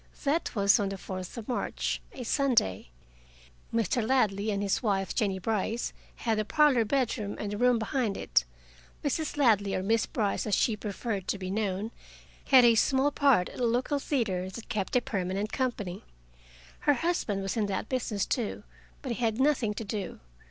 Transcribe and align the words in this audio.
That 0.23 0.55
was 0.55 0.79
on 0.79 0.89
the 0.89 0.97
fourth 0.97 1.37
of 1.37 1.47
March, 1.47 2.01
a 2.11 2.23
Sunday. 2.23 2.89
Mr. 3.71 4.01
Ladley 4.03 4.49
and 4.49 4.63
his 4.63 4.81
wife, 4.81 5.13
Jennie 5.13 5.37
Brice, 5.37 5.93
had 6.15 6.39
the 6.39 6.43
parlor 6.43 6.83
bedroom 6.85 7.37
and 7.39 7.51
the 7.51 7.57
room 7.59 7.77
behind 7.77 8.17
it. 8.17 8.43
Mrs. 9.03 9.37
Ladley, 9.37 9.75
or 9.75 9.83
Miss 9.83 10.07
Brice, 10.07 10.47
as 10.47 10.55
she 10.55 10.75
preferred 10.75 11.27
to 11.27 11.37
be 11.37 11.51
known, 11.51 11.91
had 12.45 12.65
a 12.65 12.73
small 12.73 13.11
part 13.11 13.47
at 13.49 13.59
a 13.59 13.65
local 13.67 13.99
theater 13.99 14.49
that 14.49 14.69
kept 14.69 14.95
a 14.95 15.01
permanent 15.01 15.53
company. 15.53 16.03
Her 16.79 16.95
husband 16.95 17.43
was 17.43 17.55
in 17.55 17.67
that 17.67 17.87
business, 17.87 18.25
too, 18.25 18.63
but 19.03 19.11
he 19.11 19.17
had 19.23 19.39
nothing 19.39 19.75
to 19.75 19.83
do. 19.83 20.19